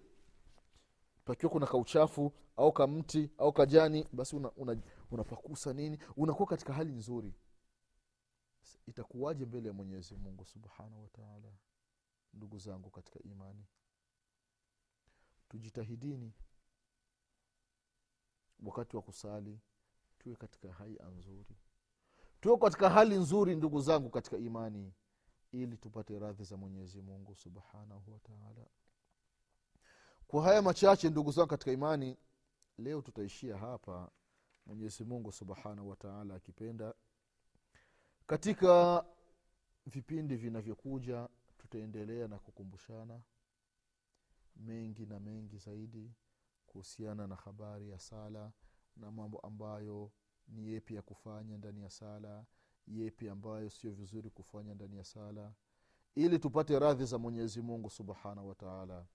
pakiwa 1.26 1.52
kuna 1.52 1.66
kauchafu 1.66 2.32
au 2.56 2.72
kamti 2.72 3.30
au 3.38 3.52
kajani 3.52 4.08
basi 4.12 4.36
unapakusa 4.36 5.70
una, 5.70 5.80
una 5.80 5.88
nini? 5.90 5.98
Unakuwa 6.16 6.48
katika 6.48 6.72
hali 6.72 6.92
nzuri. 6.92 7.34
Itakuwaje 8.86 9.46
mbele 9.46 9.68
ya 9.68 9.74
mwenyezi 9.74 10.14
mungu 10.16 10.44
subhanahu 10.44 11.02
wataala 11.02 11.52
ndugu 12.32 12.58
zangu 12.58 12.90
katika 12.90 13.20
imani? 13.22 13.66
Tujitahidini 15.48 16.32
wakati 18.62 18.96
wa 18.96 19.02
kusali 19.02 19.60
tuwe 20.18 20.36
katika 20.36 20.72
haia 20.72 21.08
nzuri. 21.08 21.56
Tuwe 22.40 22.56
katika 22.58 22.90
hali 22.90 23.14
nzuri 23.16 23.56
ndugu 23.56 23.80
zangu 23.80 24.10
katika 24.10 24.36
imani 24.36 24.92
ili 25.52 25.76
tupate 25.76 26.18
radhi 26.18 26.44
za 26.44 26.56
mwenyezi 26.56 27.02
mungu 27.02 27.34
subhanahu 27.34 28.12
wataala 28.12 28.66
kwa 30.28 30.42
haya 30.42 30.62
machache 30.62 31.10
ndugu 31.10 31.30
zangu 31.30 31.48
katika 31.48 31.72
imani 31.72 32.16
leo 32.78 33.02
tutaishia 33.02 33.58
hapa. 33.58 34.10
Mwenyezi 34.66 35.04
mungu 35.04 35.32
subhanahu 35.32 35.88
wataala 35.88 36.34
akipenda. 36.34 36.94
Katika 38.26 39.04
vipindi 39.86 40.36
vinavyokuja 40.36 41.28
tutaendelea 41.58 42.28
na 42.28 42.38
kukumbushana 42.38 43.20
mengi 44.56 45.06
na 45.06 45.20
mengi 45.20 45.58
zaidi 45.58 46.12
kuhusiana 46.66 47.26
na 47.26 47.34
habari 47.34 47.90
ya 47.90 47.98
sala 47.98 48.52
na 48.96 49.10
mambo 49.10 49.38
ambayo 49.40 50.12
ni 50.48 50.68
yepi 50.68 50.94
ya 50.94 51.02
kufanya 51.02 51.58
ndani 51.58 51.82
ya 51.82 51.90
sala 51.90 52.44
yepi 52.86 53.28
ambayo 53.28 53.70
sio 53.70 53.90
vizuri 53.92 54.30
kufanya 54.30 54.74
ndani 54.74 54.96
ya 54.96 55.04
sala. 55.04 55.52
Ili 56.14 56.38
tupate 56.38 56.78
radhi 56.78 57.04
za 57.04 57.18
mwenyezi 57.18 57.62
mungu 57.62 57.90
subhanahu 57.90 58.48
wataala 58.48 59.06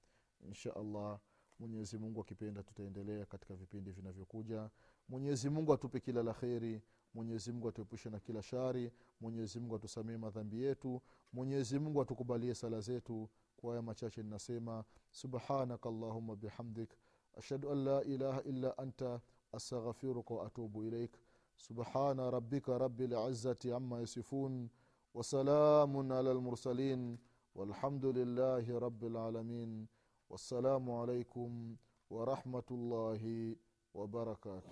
insha 0.47 0.75
allah 0.75 1.19
mwenyezi 1.59 1.97
mungu 1.97 2.21
akipenda 2.21 2.63
tutaendelea 2.63 3.25
katika 3.25 3.55
vipindi 3.55 3.91
vinavyokuja. 3.91 4.69
Mwenyezi 5.09 5.49
mungu 5.49 5.73
atupe 5.73 5.99
kila 5.99 6.23
la 6.23 6.33
kheri 6.33 6.81
mwenyezi 7.13 7.51
mungu 7.51 7.69
atuepushe 7.69 8.09
na 8.09 8.19
kila 8.19 8.41
shari 8.41 8.91
mwenyezi 9.21 9.59
mungu 9.59 9.75
atusamee 9.75 10.17
madhambi 10.17 10.63
yetu 10.63 11.01
mwenyezi 11.33 11.79
mungu 11.79 12.01
atukubalie 12.01 12.55
sala 12.55 12.79
zetu. 12.81 13.29
Kwa 13.57 13.69
haya 13.69 13.81
machache 13.81 14.23
ninasema 14.23 14.83
subhanaka 15.11 15.89
allahuma 15.89 16.35
bihamdik 16.35 16.89
ashhadu 17.37 17.71
an 17.71 17.83
la 17.83 18.03
ilaha 18.03 18.43
illa 18.43 18.77
anta 18.77 19.21
astaghfiruka 19.51 20.33
waatubu 20.33 20.83
ilaik. 20.83 21.17
Subhana 21.57 22.31
rabika 22.31 22.77
rabi 22.77 23.07
lizati 23.07 23.71
ama 23.71 23.99
yasifun 23.99 24.69
wasalamun 25.13 26.11
ala 26.11 26.33
lmursalin 26.33 27.17
walhamdu 27.55 28.11
lillahi 28.13 28.79
rabi 28.79 29.09
lalamin 29.09 29.87
والسلام 30.31 30.91
عليكم 30.91 31.75
ورحمة 32.09 32.69
الله 32.71 33.55
وبركاته. 33.93 34.71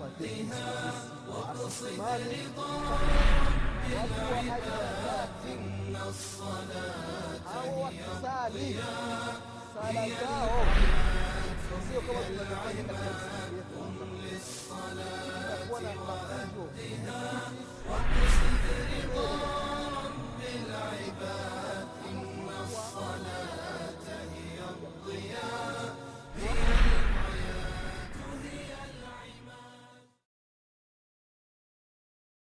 وأدها 0.00 0.66
وقصد 1.28 2.00
رضا 2.34 2.70
رب 2.90 4.10
العباد 4.42 5.30
إن 5.46 5.94
الصلاة 6.08 7.46
هي 7.62 8.02
الضياء 8.50 9.34
هي 9.82 10.02
الحياة 12.10 12.90
قم 13.70 13.96
للصلاة 14.24 15.70
وأدها 15.70 16.42
وقصد 17.90 18.64
رضا 18.90 19.30
رب 20.02 20.40
العباد. 20.42 21.59